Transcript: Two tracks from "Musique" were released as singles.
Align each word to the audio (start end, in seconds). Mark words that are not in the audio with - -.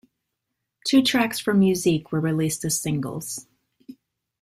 Two 0.87 1.03
tracks 1.03 1.37
from 1.39 1.59
"Musique" 1.59 2.11
were 2.11 2.19
released 2.19 2.65
as 2.65 2.79
singles. 2.81 3.45